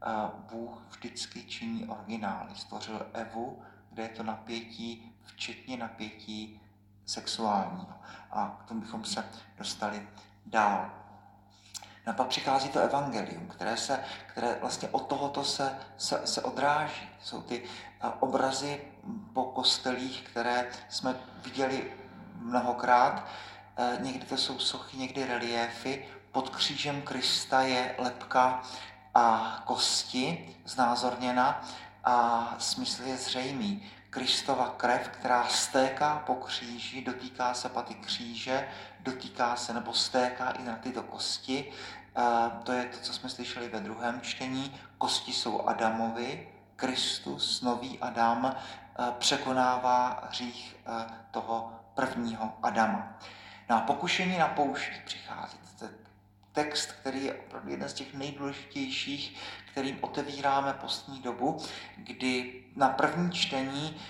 Uh, 0.06 0.40
Bůh 0.50 0.82
vždycky 0.90 1.44
činí 1.44 1.86
originály. 1.88 2.50
Stvořil 2.54 3.06
Evu, 3.12 3.62
kde 3.90 4.02
je 4.02 4.08
to 4.08 4.22
napětí, 4.22 5.12
včetně 5.24 5.76
napětí 5.76 6.60
sexuálního. 7.06 7.94
A 8.30 8.58
k 8.60 8.68
tomu 8.68 8.80
bychom 8.80 9.04
se 9.04 9.24
dostali 9.58 10.08
dál. 10.46 10.90
A 12.08 12.12
pak 12.12 12.26
přichází 12.26 12.68
to 12.68 12.80
evangelium, 12.80 13.46
které, 13.46 13.76
se, 13.76 14.04
které 14.26 14.58
vlastně 14.60 14.88
od 14.88 15.06
tohoto 15.06 15.44
se, 15.44 15.78
se, 15.96 16.20
se 16.24 16.42
odráží. 16.42 17.08
Jsou 17.22 17.42
ty 17.42 17.62
obrazy 18.20 18.80
po 19.32 19.44
kostelích, 19.44 20.22
které 20.22 20.66
jsme 20.88 21.14
viděli 21.44 21.92
mnohokrát. 22.34 23.26
E, 23.76 23.98
někdy 24.00 24.26
to 24.26 24.36
jsou 24.36 24.58
sochy, 24.58 24.96
někdy 24.96 25.26
reliéfy. 25.26 26.04
Pod 26.32 26.48
křížem 26.48 27.02
Krista 27.02 27.60
je 27.60 27.94
lepka 27.98 28.62
a 29.14 29.58
kosti 29.64 30.56
znázorněna 30.64 31.64
a 32.04 32.54
smysl 32.58 33.02
je 33.02 33.16
zřejmý. 33.16 33.90
Kristova 34.10 34.74
krev, 34.76 35.08
která 35.08 35.46
stéká 35.48 36.22
po 36.26 36.34
kříži, 36.34 37.04
dotýká 37.04 37.54
se 37.54 37.68
paty 37.68 37.94
kříže, 37.94 38.68
dotýká 39.00 39.56
se 39.56 39.72
nebo 39.72 39.92
stéká 39.92 40.50
i 40.50 40.62
na 40.62 40.76
tyto 40.76 41.02
kosti. 41.02 41.72
To 42.62 42.72
je 42.72 42.84
to, 42.84 42.98
co 42.98 43.12
jsme 43.12 43.28
slyšeli 43.28 43.68
ve 43.68 43.80
druhém 43.80 44.20
čtení. 44.20 44.80
Kosti 44.98 45.32
jsou 45.32 45.68
Adamovi, 45.68 46.48
Kristus, 46.76 47.62
nový 47.62 47.98
Adam, 47.98 48.56
překonává 49.18 50.24
hřích 50.28 50.76
toho 51.30 51.72
prvního 51.94 52.52
Adama. 52.62 53.18
No 53.68 53.76
a 53.76 53.80
pokušení 53.80 54.38
na 54.38 54.48
poušti 54.48 55.02
přichází. 55.04 55.58
Text, 56.52 56.92
který 56.92 57.24
je 57.24 57.34
opravdu 57.34 57.70
jeden 57.70 57.88
z 57.88 57.92
těch 57.92 58.14
nejdůležitějších, 58.14 59.40
kterým 59.72 59.98
otevíráme 60.00 60.72
postní 60.72 61.20
dobu, 61.20 61.58
kdy 61.96 62.64
na 62.76 62.88
první 62.88 63.32
čtení 63.32 64.00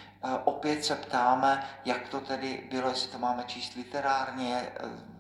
opět 0.45 0.85
se 0.85 0.97
ptáme, 0.97 1.67
jak 1.85 2.09
to 2.09 2.21
tedy 2.21 2.69
bylo, 2.71 2.89
jestli 2.89 3.11
to 3.11 3.19
máme 3.19 3.45
číst 3.47 3.75
literárně, 3.75 4.73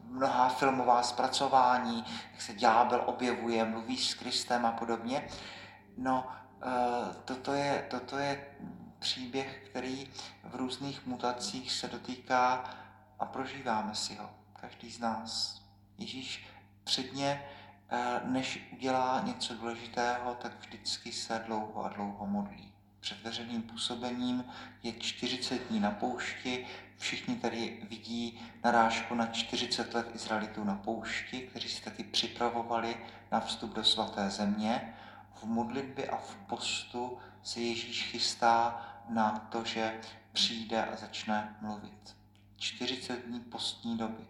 mnohá 0.08 0.48
filmová 0.48 1.02
zpracování, 1.02 2.04
jak 2.32 2.42
se 2.42 2.54
ďábel 2.54 3.02
objevuje, 3.06 3.64
mluví 3.64 3.96
s 3.96 4.14
Kristem 4.14 4.66
a 4.66 4.72
podobně. 4.72 5.28
No, 5.96 6.26
eh, 6.62 7.14
toto 7.24 7.52
je, 7.52 7.86
toto 7.90 8.18
je 8.18 8.46
příběh, 8.98 9.62
který 9.70 10.10
v 10.44 10.54
různých 10.54 11.06
mutacích 11.06 11.72
se 11.72 11.88
dotýká 11.88 12.64
a 13.18 13.26
prožíváme 13.26 13.94
si 13.94 14.14
ho, 14.14 14.30
každý 14.60 14.90
z 14.90 15.00
nás. 15.00 15.62
Ježíš 15.98 16.48
předně, 16.84 17.44
eh, 17.90 18.20
než 18.24 18.68
udělá 18.72 19.20
něco 19.20 19.54
důležitého, 19.54 20.34
tak 20.34 20.60
vždycky 20.60 21.12
se 21.12 21.42
dlouho 21.46 21.84
a 21.84 21.88
dlouho 21.88 22.26
modlí 22.26 22.68
před 23.00 23.22
veřejným 23.22 23.62
působením 23.62 24.44
je 24.82 24.92
40 24.92 25.58
dní 25.68 25.80
na 25.80 25.90
poušti. 25.90 26.66
Všichni 26.98 27.36
tady 27.36 27.86
vidí 27.90 28.40
narážku 28.64 29.14
na 29.14 29.26
40 29.26 29.94
let 29.94 30.10
Izraelitů 30.14 30.64
na 30.64 30.74
poušti, 30.74 31.40
kteří 31.40 31.68
si 31.68 31.82
taky 31.82 32.04
připravovali 32.04 32.96
na 33.32 33.40
vstup 33.40 33.74
do 33.74 33.84
svaté 33.84 34.30
země. 34.30 34.94
V 35.34 35.44
modlitbě 35.44 36.06
a 36.06 36.16
v 36.16 36.36
postu 36.36 37.18
se 37.42 37.60
Ježíš 37.60 38.04
chystá 38.04 38.86
na 39.08 39.48
to, 39.50 39.64
že 39.64 40.00
přijde 40.32 40.84
a 40.84 40.96
začne 40.96 41.56
mluvit. 41.60 42.16
40 42.56 43.26
dní 43.26 43.40
postní 43.40 43.98
doby. 43.98 44.26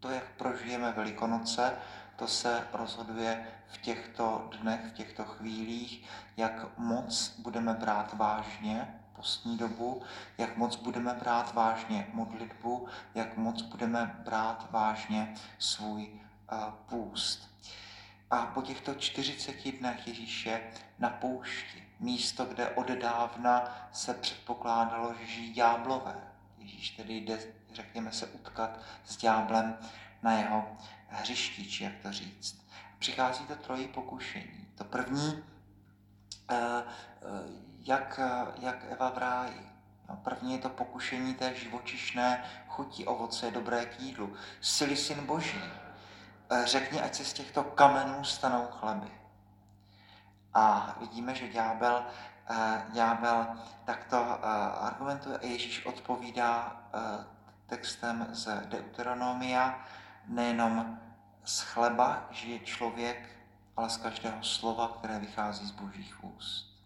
To, 0.00 0.10
jak 0.10 0.24
prožijeme 0.24 0.92
Velikonoce, 0.92 1.74
to 2.16 2.28
se 2.28 2.66
rozhoduje 2.72 3.46
v 3.68 3.78
těchto 3.78 4.50
dnech, 4.60 4.80
v 4.84 4.92
těchto 4.92 5.24
chvílích, 5.24 6.08
jak 6.36 6.78
moc 6.78 7.34
budeme 7.38 7.74
brát 7.74 8.14
vážně 8.14 9.00
postní 9.18 9.56
dobu, 9.56 10.02
jak 10.38 10.56
moc 10.56 10.76
budeme 10.76 11.14
brát 11.14 11.54
vážně 11.54 12.06
modlitbu, 12.12 12.88
jak 13.14 13.36
moc 13.36 13.62
budeme 13.62 14.20
brát 14.24 14.68
vážně 14.70 15.34
svůj 15.58 16.08
uh, 16.52 16.70
půst. 16.70 17.50
A 18.30 18.46
po 18.46 18.62
těchto 18.62 18.94
40 18.94 19.78
dnech 19.78 20.06
Ježíše 20.06 20.60
na 20.98 21.10
poušti, 21.10 21.88
místo, 22.00 22.44
kde 22.44 22.68
odedávna 22.68 23.88
se 23.92 24.14
předpokládalo, 24.14 25.14
že 25.14 25.26
žijí 25.26 25.52
ďáblové. 25.52 26.16
Ježíš 26.58 26.90
tedy 26.90 27.14
jde, 27.16 27.38
řekněme 27.72 28.12
se, 28.12 28.26
utkat 28.26 28.78
s 29.04 29.16
ďáblem 29.16 29.78
na 30.22 30.32
jeho 30.32 30.76
hřišti, 31.08 31.66
či 31.66 31.84
jak 31.84 31.98
to 32.02 32.12
říct. 32.12 32.66
Přichází 32.98 33.46
to 33.46 33.56
trojí 33.56 33.88
pokušení. 33.88 34.68
To 34.74 34.84
první, 34.84 35.44
eh, 36.50 36.82
eh, 37.22 37.67
jak, 37.88 38.20
jak 38.58 38.84
Eva 38.88 39.10
v 39.10 39.18
ráji. 39.18 39.70
No, 40.08 40.16
první 40.16 40.52
je 40.52 40.58
to 40.58 40.68
pokušení 40.68 41.34
té 41.34 41.54
živočišné 41.54 42.44
chuti 42.68 43.06
ovoce 43.06 43.50
dobré 43.50 43.86
k 43.86 44.00
jídlu. 44.00 44.36
Sily 44.60 44.96
syn 44.96 45.26
boží, 45.26 45.62
eh, 46.50 46.66
řekni, 46.66 47.00
ať 47.00 47.14
se 47.14 47.24
z 47.24 47.32
těchto 47.32 47.62
kamenů 47.64 48.24
stanou 48.24 48.66
chleby. 48.70 49.10
A 50.54 50.96
vidíme, 51.00 51.34
že 51.34 51.48
ďábel, 51.48 52.04
ďábel 52.92 53.46
takto 53.84 54.44
argumentuje 54.80 55.38
a 55.38 55.46
Ježíš 55.46 55.86
odpovídá 55.86 56.82
textem 57.66 58.26
z 58.32 58.66
Deuteronomia, 58.66 59.84
nejenom 60.26 60.98
z 61.44 61.60
chleba 61.60 62.28
žije 62.30 62.58
člověk, 62.58 63.28
ale 63.76 63.90
z 63.90 63.96
každého 63.96 64.42
slova, 64.42 64.88
které 64.88 65.18
vychází 65.18 65.66
z 65.66 65.70
božích 65.70 66.24
úst. 66.24 66.77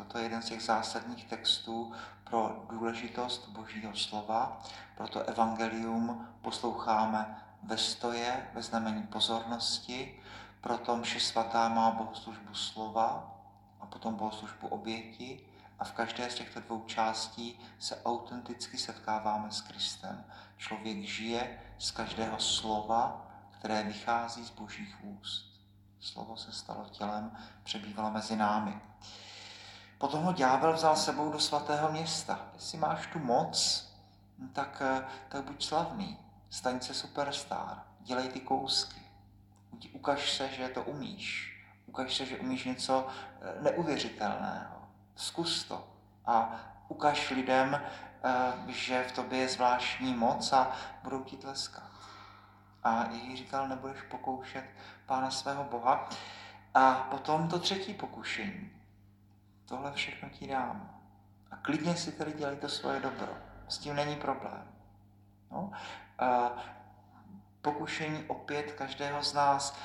Toto 0.00 0.18
je 0.18 0.24
jeden 0.24 0.42
z 0.42 0.46
těch 0.46 0.62
zásadních 0.62 1.24
textů 1.24 1.92
pro 2.24 2.66
důležitost 2.70 3.48
božího 3.48 3.96
slova, 3.96 4.62
proto 4.96 5.20
evangelium 5.20 6.28
posloucháme 6.42 7.42
ve 7.62 7.78
stoje, 7.78 8.50
ve 8.54 8.62
znamení 8.62 9.02
pozornosti, 9.02 10.22
proto 10.60 10.96
mše 10.96 11.20
svatá 11.20 11.68
má 11.68 11.90
bohoslužbu 11.90 12.54
slova 12.54 13.36
a 13.80 13.86
potom 13.86 14.14
bohoslužbu 14.14 14.68
oběti 14.68 15.40
a 15.78 15.84
v 15.84 15.92
každé 15.92 16.30
z 16.30 16.34
těchto 16.34 16.60
dvou 16.60 16.84
částí 16.86 17.60
se 17.78 18.02
autenticky 18.04 18.78
setkáváme 18.78 19.50
s 19.50 19.60
Kristem. 19.60 20.24
Člověk 20.56 21.02
žije 21.02 21.60
z 21.78 21.90
každého 21.90 22.38
slova, 22.38 23.26
které 23.50 23.82
vychází 23.82 24.44
z 24.44 24.50
božích 24.50 25.04
úst. 25.04 25.60
Slovo 26.00 26.36
se 26.36 26.52
stalo 26.52 26.86
tělem, 26.90 27.36
přebývalo 27.64 28.10
mezi 28.10 28.36
námi. 28.36 28.80
Potom 30.00 30.22
ho 30.24 30.32
ďábel 30.32 30.72
vzal 30.72 30.96
sebou 30.96 31.32
do 31.32 31.38
svatého 31.38 31.92
města. 31.92 32.40
Jestli 32.54 32.78
máš 32.78 33.06
tu 33.06 33.18
moc, 33.18 33.86
tak, 34.52 34.82
tak 35.28 35.44
buď 35.44 35.64
slavný, 35.64 36.18
staň 36.50 36.80
se 36.80 36.94
superstar, 36.94 37.82
dělej 38.00 38.28
ty 38.28 38.40
kousky. 38.40 39.00
Ukaž 39.92 40.32
se, 40.32 40.48
že 40.48 40.68
to 40.68 40.82
umíš. 40.82 41.56
Ukaž 41.86 42.16
se, 42.16 42.26
že 42.26 42.38
umíš 42.38 42.64
něco 42.64 43.06
eh, 43.08 43.62
neuvěřitelného. 43.62 44.76
Zkus 45.16 45.64
to 45.64 45.88
a 46.26 46.60
ukaž 46.88 47.30
lidem, 47.30 47.82
eh, 47.84 48.52
že 48.66 49.04
v 49.04 49.12
tobě 49.12 49.38
je 49.38 49.48
zvláštní 49.48 50.14
moc 50.14 50.52
a 50.52 50.72
budou 51.02 51.24
ti 51.24 51.36
tleskat. 51.36 51.90
A 52.82 53.04
Ježíš 53.10 53.38
říkal, 53.38 53.68
nebudeš 53.68 54.02
pokoušet 54.02 54.64
Pána 55.06 55.30
svého 55.30 55.64
Boha. 55.64 56.08
A 56.74 56.92
potom 56.94 57.48
to 57.48 57.58
třetí 57.58 57.94
pokušení. 57.94 58.79
Tohle 59.70 59.92
všechno 59.92 60.28
ti 60.28 60.46
dám. 60.46 61.00
A 61.50 61.56
klidně 61.56 61.96
si 61.96 62.12
tady 62.12 62.32
dělej 62.32 62.56
to 62.56 62.68
svoje 62.68 63.00
dobro. 63.00 63.28
S 63.68 63.78
tím 63.78 63.96
není 63.96 64.16
problém. 64.16 64.64
No? 65.50 65.70
A 66.18 66.50
pokušení 67.62 68.24
opět 68.26 68.72
každého 68.72 69.22
z 69.22 69.34
nás. 69.34 69.78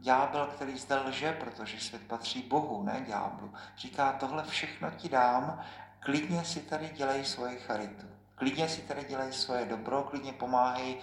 Ďábel, 0.00 0.46
který 0.46 0.78
zde 0.78 0.96
lže, 0.96 1.32
protože 1.32 1.80
svět 1.80 2.02
patří 2.06 2.42
Bohu, 2.42 2.82
ne 2.82 3.04
ďáblu, 3.06 3.54
říká, 3.76 4.12
tohle 4.12 4.44
všechno 4.44 4.90
ti 4.90 5.08
dám, 5.08 5.64
klidně 6.00 6.44
si 6.44 6.60
tady 6.60 6.88
dělej 6.88 7.24
svoji 7.24 7.58
charitu. 7.58 8.06
Klidně 8.34 8.68
si 8.68 8.82
tady 8.82 9.04
dělej 9.04 9.32
svoje 9.32 9.64
dobro, 9.64 10.02
klidně 10.02 10.32
pomáhej 10.32 11.00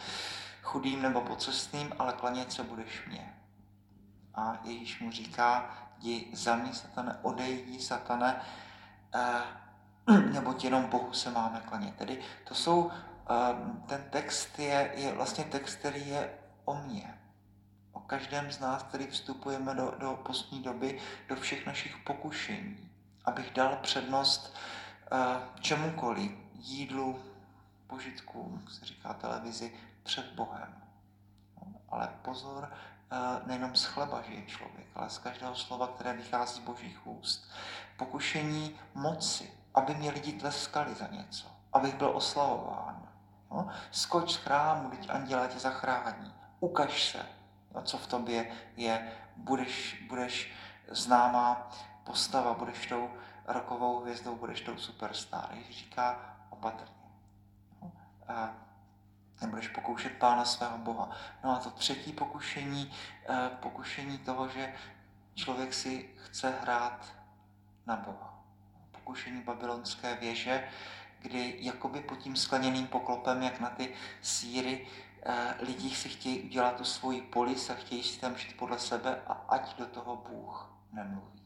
chudým 0.61 1.01
nebo 1.01 1.21
pocestným, 1.21 1.93
ale 1.99 2.13
klanět 2.13 2.51
se 2.51 2.63
budeš 2.63 3.05
mě. 3.07 3.33
A 4.35 4.59
Ježíš 4.63 4.99
mu 4.99 5.11
říká, 5.11 5.82
jdi 6.03 6.27
za 6.33 6.55
mě, 6.55 6.73
satane, 6.73 7.19
odejdi, 7.21 7.79
satane, 7.79 8.41
eh, 9.15 10.21
nebo 10.33 10.55
jenom 10.63 10.85
Bohu 10.85 11.13
se 11.13 11.31
máme 11.31 11.59
klanět. 11.59 11.95
Tedy 11.95 12.19
to 12.43 12.55
jsou, 12.55 12.91
eh, 12.91 13.55
ten 13.87 14.03
text 14.09 14.59
je, 14.59 14.91
je 14.95 15.13
vlastně 15.13 15.43
text, 15.43 15.75
který 15.75 16.07
je 16.07 16.33
o 16.65 16.75
mně. 16.75 17.17
O 17.91 17.99
každém 17.99 18.51
z 18.51 18.59
nás, 18.59 18.83
který 18.83 19.07
vstupujeme 19.07 19.75
do, 19.75 19.95
do 19.99 20.19
postní 20.25 20.61
doby, 20.63 20.99
do 21.29 21.35
všech 21.35 21.65
našich 21.65 21.97
pokušení. 21.97 22.91
Abych 23.25 23.53
dal 23.53 23.77
přednost 23.81 24.55
eh, 25.11 25.17
čemukoliv, 25.59 26.31
jídlu, 26.53 27.19
požitkům, 27.87 28.65
se 28.71 28.85
říká 28.85 29.13
televizi, 29.13 29.73
před 30.03 30.33
Bohem. 30.33 30.75
Ale 31.89 32.09
pozor, 32.21 32.73
nejenom 33.45 33.75
z 33.75 33.85
chleba 33.85 34.21
žije 34.21 34.45
člověk, 34.45 34.87
ale 34.95 35.09
z 35.09 35.17
každého 35.17 35.55
slova, 35.55 35.87
které 35.87 36.13
vychází 36.13 36.55
z 36.55 36.59
božích 36.59 37.07
úst. 37.07 37.51
Pokušení 37.97 38.79
moci, 38.93 39.51
aby 39.73 39.95
mě 39.95 40.11
lidi 40.11 40.33
tleskali 40.33 40.95
za 40.95 41.07
něco, 41.07 41.47
abych 41.73 41.95
byl 41.95 42.09
oslavován. 42.17 43.09
No, 43.51 43.69
skoč 43.91 44.33
z 44.33 44.35
chrámu, 44.35 44.89
teď 44.89 45.09
anděla 45.09 45.47
tě 45.47 45.59
zachrání. 45.59 46.33
Ukaž 46.59 47.11
se, 47.11 47.25
no, 47.75 47.81
co 47.81 47.97
v 47.97 48.07
tobě 48.07 48.51
je. 48.75 49.11
Budeš, 49.35 50.05
budeš 50.09 50.53
známá 50.87 51.71
postava, 52.03 52.53
budeš 52.53 52.87
tou 52.87 53.09
rokovou 53.47 53.99
hvězdou, 53.99 54.35
budeš 54.35 54.61
tou 54.61 54.77
superstar. 54.77 55.49
Ježíš 55.53 55.77
říká 55.77 56.19
opatrně. 56.49 56.93
No, 57.81 57.91
a 58.27 58.49
nebudeš 59.43 59.67
pokoušet 59.67 60.13
Pána 60.13 60.45
svého 60.45 60.77
Boha. 60.77 61.09
No 61.43 61.51
a 61.51 61.59
to 61.59 61.69
třetí 61.69 62.11
pokušení, 62.11 62.91
eh, 63.29 63.49
pokušení 63.59 64.17
toho, 64.17 64.49
že 64.49 64.73
člověk 65.35 65.73
si 65.73 66.09
chce 66.15 66.53
hrát 66.61 67.13
na 67.85 67.95
Boha. 67.95 68.43
Pokušení 68.91 69.41
babylonské 69.41 70.15
věže, 70.15 70.67
kdy 71.19 71.55
jakoby 71.59 72.01
pod 72.01 72.15
tím 72.15 72.35
skleněným 72.35 72.87
poklopem, 72.87 73.43
jak 73.43 73.59
na 73.59 73.69
ty 73.69 73.93
síry, 74.21 74.87
eh, 75.25 75.55
lidi 75.59 75.89
si 75.89 76.09
chtějí 76.09 76.41
udělat 76.41 76.75
tu 76.75 76.83
svoji 76.83 77.21
polis 77.21 77.69
a 77.69 77.73
chtějí 77.73 78.03
si 78.03 78.19
tam 78.19 78.37
žít 78.37 78.57
podle 78.57 78.79
sebe 78.79 79.21
a 79.27 79.33
ať 79.33 79.77
do 79.77 79.85
toho 79.85 80.15
Bůh 80.15 80.69
nemluví. 80.91 81.43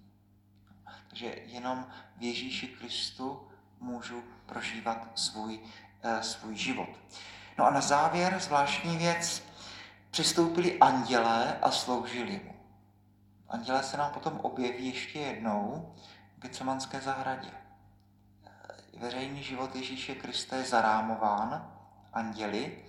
Takže 1.07 1.35
jenom 1.45 1.87
v 2.17 2.23
Ježíši 2.23 2.67
Kristu 2.67 3.47
můžu 3.79 4.23
prožívat 4.45 5.19
svůj, 5.19 5.59
eh, 6.03 6.23
svůj 6.23 6.55
život. 6.55 6.89
No 7.57 7.65
a 7.65 7.69
na 7.69 7.81
závěr 7.81 8.39
zvláštní 8.39 8.97
věc. 8.97 9.43
Přistoupili 10.11 10.79
andělé 10.79 11.59
a 11.61 11.71
sloužili 11.71 12.41
mu. 12.45 12.53
Andělé 13.49 13.83
se 13.83 13.97
nám 13.97 14.11
potom 14.11 14.39
objeví 14.39 14.85
ještě 14.85 15.19
jednou 15.19 15.93
v 16.37 16.41
Getsemanské 16.41 17.01
zahradě. 17.01 17.51
Veřejný 18.97 19.43
život 19.43 19.75
Ježíše 19.75 20.15
Krista 20.15 20.55
je 20.55 20.63
zarámován 20.63 21.73
anděli. 22.13 22.85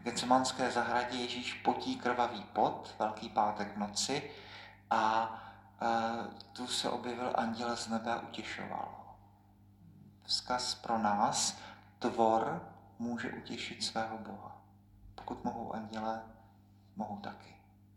V 0.00 0.04
Getsemanské 0.04 0.70
zahradě 0.70 1.16
Ježíš 1.16 1.52
potí 1.54 1.96
krvavý 1.96 2.42
pot, 2.52 2.94
velký 2.98 3.28
pátek 3.28 3.74
v 3.74 3.78
noci 3.78 4.30
a 4.90 5.34
e, 5.82 5.86
tu 6.52 6.66
se 6.66 6.90
objevil 6.90 7.32
anděl 7.34 7.76
z 7.76 7.88
nebe 7.88 8.12
a 8.12 8.20
utěšoval. 8.20 9.14
Vzkaz 10.22 10.74
pro 10.74 10.98
nás, 10.98 11.58
tvor 11.98 12.75
může 12.98 13.30
utěšit 13.30 13.84
svého 13.84 14.18
Boha. 14.18 14.62
Pokud 15.14 15.44
mohou 15.44 15.74
anděle, 15.74 16.22
mohou 16.96 17.16
taky. 17.16 17.54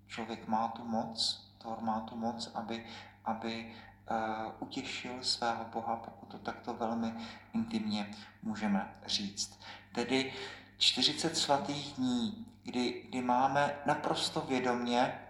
Člověk 0.08 0.48
má 0.48 0.68
tu 0.68 0.86
moc, 0.86 1.46
Thor 1.58 1.82
má 1.82 2.00
tu 2.00 2.16
moc, 2.16 2.52
aby, 2.54 2.86
aby 3.26 3.74
uh, 4.12 4.18
utěšil 4.60 5.24
svého 5.24 5.66
Boha, 5.66 5.96
pokud 5.96 6.26
to 6.26 6.38
takto 6.38 6.74
velmi 6.74 7.14
intimně 7.54 8.12
můžeme 8.44 8.94
říct. 9.06 9.60
Tedy 9.92 10.34
40 10.78 11.38
svatých 11.38 11.94
dní, 11.94 12.46
kdy, 12.64 13.06
kdy 13.10 13.22
máme 13.22 13.76
naprosto 13.86 14.42
vědomě 14.42 15.22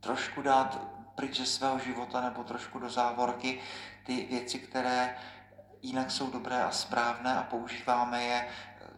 trošku 0.00 0.42
dát 0.42 0.80
pryč 1.14 1.38
ze 1.38 1.46
svého 1.46 1.78
života 1.78 2.20
nebo 2.20 2.44
trošku 2.44 2.78
do 2.78 2.90
závorky 2.90 3.60
ty 4.06 4.26
věci, 4.30 4.58
které 4.58 5.16
jinak 5.82 6.10
jsou 6.10 6.30
dobré 6.30 6.64
a 6.64 6.70
správné 6.70 7.34
a 7.34 7.42
používáme 7.42 8.22
je 8.22 8.48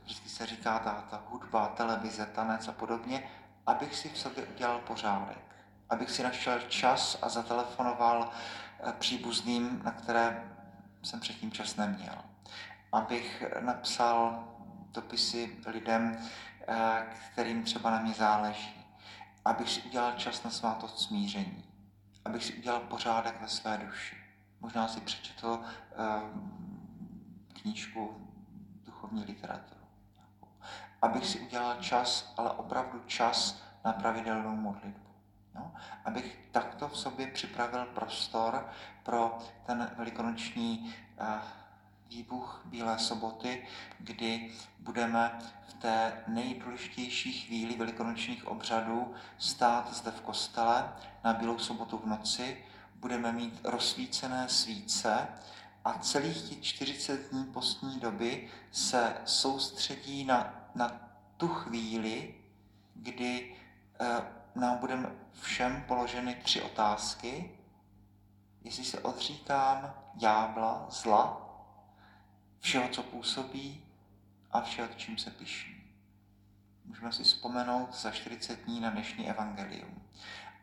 vždycky 0.08 0.28
se 0.28 0.46
říká 0.46 0.78
ta, 0.78 1.04
ta 1.10 1.22
hudba, 1.26 1.66
televize, 1.66 2.26
tanec 2.26 2.68
a 2.68 2.72
podobně, 2.72 3.30
abych 3.66 3.96
si 3.96 4.08
v 4.08 4.18
sobě 4.18 4.46
udělal 4.46 4.78
pořádek. 4.78 5.38
Abych 5.90 6.10
si 6.10 6.22
našel 6.22 6.60
čas 6.60 7.18
a 7.22 7.28
zatelefonoval 7.28 8.30
eh, 8.30 8.92
příbuzným, 8.98 9.80
na 9.84 9.90
které 9.90 10.44
jsem 11.02 11.20
předtím 11.20 11.52
čas 11.52 11.76
neměl. 11.76 12.14
Abych 12.92 13.44
napsal 13.60 14.44
dopisy 14.92 15.56
lidem, 15.66 16.18
eh, 16.68 17.06
kterým 17.32 17.62
třeba 17.64 17.90
na 17.90 18.00
mě 18.00 18.14
záleží. 18.14 18.86
Abych 19.44 19.70
si 19.70 19.82
udělal 19.82 20.12
čas 20.12 20.42
na 20.44 20.50
svátost 20.50 20.98
smíření. 20.98 21.64
Abych 22.24 22.44
si 22.44 22.54
udělal 22.54 22.80
pořádek 22.80 23.40
ve 23.40 23.48
své 23.48 23.78
duši. 23.78 24.27
Možná 24.60 24.88
si 24.88 25.00
přečetl 25.00 25.60
eh, 25.62 25.96
knížku 27.52 28.28
duchovní 28.86 29.24
literaturu. 29.24 29.80
Abych 31.02 31.26
si 31.26 31.40
udělal 31.40 31.76
čas, 31.80 32.32
ale 32.36 32.50
opravdu 32.50 33.02
čas 33.06 33.62
na 33.84 33.92
pravidelnou 33.92 34.56
modlitbu. 34.56 35.08
No? 35.54 35.74
Abych 36.04 36.38
takto 36.52 36.88
v 36.88 36.98
sobě 36.98 37.26
připravil 37.26 37.84
prostor 37.84 38.68
pro 39.02 39.38
ten 39.66 39.90
velikonoční 39.96 40.94
uh, 41.20 41.26
výbuch 42.08 42.62
Bílé 42.64 42.98
soboty, 42.98 43.66
kdy 43.98 44.52
budeme 44.78 45.38
v 45.68 45.74
té 45.74 46.24
nejdůležitější 46.26 47.32
chvíli 47.32 47.76
velikonočních 47.76 48.46
obřadů 48.46 49.14
stát 49.38 49.92
zde 49.94 50.10
v 50.10 50.20
kostele 50.20 50.92
na 51.24 51.32
Bílou 51.32 51.58
sobotu 51.58 51.98
v 51.98 52.06
noci, 52.06 52.64
budeme 52.98 53.32
mít 53.32 53.60
rozsvícené 53.64 54.48
svíce 54.48 55.28
a 55.84 55.98
celých 55.98 56.42
těch 56.42 56.62
40 56.62 57.30
dní 57.30 57.44
postní 57.44 58.00
doby 58.00 58.50
se 58.72 59.16
soustředí 59.24 60.24
na, 60.24 60.70
na 60.74 61.10
tu 61.36 61.48
chvíli, 61.48 62.34
kdy 62.94 63.56
eh, 64.00 64.22
nám 64.54 64.78
budeme 64.78 65.10
všem 65.40 65.84
položeny 65.88 66.34
tři 66.34 66.62
otázky. 66.62 67.58
Jestli 68.62 68.84
se 68.84 69.00
odříkám 69.00 69.94
ďábla, 70.14 70.86
zla, 70.90 71.48
všeho, 72.60 72.88
co 72.88 73.02
působí 73.02 73.84
a 74.50 74.60
všeho, 74.60 74.88
čím 74.96 75.18
se 75.18 75.30
piší. 75.30 75.78
Můžeme 76.84 77.12
si 77.12 77.24
vzpomenout 77.24 77.94
za 77.94 78.10
40 78.10 78.64
dní 78.64 78.80
na 78.80 78.90
dnešní 78.90 79.30
evangelium. 79.30 80.02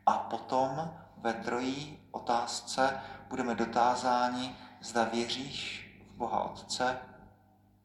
A 0.06 0.18
potom 0.18 0.98
ve 1.16 1.32
trojí 1.32 1.98
otázce 2.10 3.00
budeme 3.28 3.54
dotázáni, 3.54 4.56
zda 4.80 5.04
věříš 5.04 5.82
v 6.10 6.16
Boha 6.16 6.44
Otce, 6.44 6.98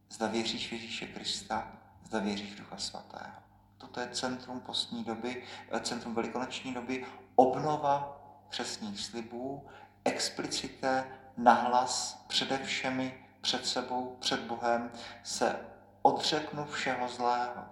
zda 0.10 0.28
věříš 0.28 0.70
v 0.70 0.72
Ježíše 0.72 1.08
Krista, 1.08 1.72
zda 2.04 2.20
věříš 2.20 2.54
v 2.54 2.58
Ducha 2.58 2.78
Svatého. 2.78 3.36
Toto 3.78 4.00
je 4.00 4.10
centrum 4.10 4.60
postní 4.60 5.04
doby, 5.04 5.44
eh, 5.72 5.80
centrum 5.80 6.16
velikonoční 6.16 6.74
doby, 6.74 7.06
obnova 7.36 8.18
přesných 8.50 9.00
slibů, 9.00 9.68
explicité, 10.06 11.06
nahlas 11.38 12.24
přede 12.28 12.58
všemi, 12.58 13.26
před 13.42 13.66
sebou, 13.66 14.18
před 14.20 14.40
Bohem, 14.40 14.92
se 15.24 15.60
odřeknu 16.02 16.66
všeho 16.66 17.10
zlého 17.10 17.71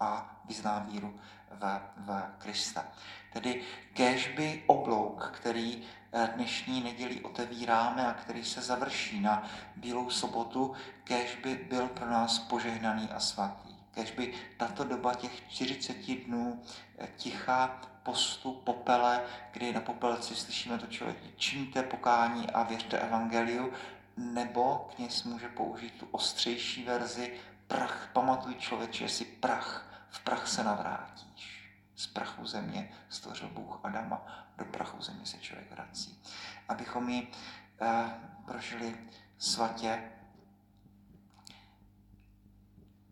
a 0.00 0.40
vyznám 0.44 0.86
víru 0.86 1.20
v, 1.50 1.80
v 1.96 2.22
Krista. 2.38 2.84
Tedy 3.32 3.62
kéžby 3.92 4.62
oblouk, 4.66 5.30
který 5.36 5.82
eh, 6.12 6.32
dnešní 6.34 6.80
neděli 6.80 7.20
otevíráme 7.20 8.06
a 8.06 8.14
který 8.14 8.44
se 8.44 8.60
završí 8.60 9.20
na 9.20 9.50
Bílou 9.76 10.10
sobotu, 10.10 10.74
kéžby 11.04 11.54
byl 11.68 11.88
pro 11.88 12.10
nás 12.10 12.38
požehnaný 12.38 13.08
a 13.10 13.20
svatý. 13.20 13.76
Kéžby 13.90 14.34
tato 14.56 14.84
doba 14.84 15.14
těch 15.14 15.48
40 15.48 16.24
dnů 16.26 16.62
eh, 16.98 17.08
ticha, 17.16 17.80
postu, 18.02 18.52
popele, 18.52 19.22
kdy 19.52 19.72
na 19.72 19.80
popelci 19.80 20.34
slyšíme 20.34 20.78
to 20.78 20.86
člověk, 20.86 21.16
činíte 21.36 21.82
pokání 21.82 22.50
a 22.50 22.62
věřte 22.62 22.98
evangeliu, 22.98 23.72
nebo 24.16 24.88
kněz 24.96 25.24
může 25.24 25.48
použít 25.48 25.94
tu 25.94 26.08
ostřejší 26.10 26.84
verzi, 26.84 27.32
prach, 27.66 28.10
pamatuj 28.12 28.54
člověče, 28.54 29.08
jsi 29.08 29.24
prach, 29.24 29.86
v 30.08 30.20
prach 30.20 30.48
se 30.48 30.64
navrátíš. 30.64 31.72
Z 31.94 32.06
prachu 32.06 32.46
země 32.46 32.94
stvořil 33.08 33.48
Bůh 33.48 33.80
Adama, 33.82 34.26
do 34.58 34.64
prachu 34.64 35.02
země 35.02 35.26
se 35.26 35.38
člověk 35.38 35.70
vrací. 35.70 36.22
Abychom 36.68 37.08
ji 37.08 37.32
eh, 37.80 38.10
prožili 38.44 38.98
svatě 39.38 40.12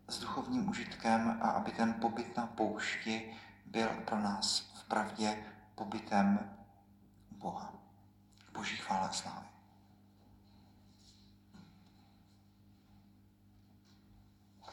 s 0.08 0.20
duchovním 0.20 0.68
užitkem 0.68 1.38
a 1.42 1.50
aby 1.50 1.72
ten 1.72 1.94
pobyt 1.94 2.36
na 2.36 2.46
poušti 2.46 3.36
byl 3.66 3.88
pro 3.88 4.20
nás 4.20 4.72
v 4.74 4.84
pravdě 4.88 5.44
pobytem 5.74 6.56
Boha. 7.30 7.72
Boží 8.52 8.76
chvála 8.76 9.12
slávy. 9.12 9.53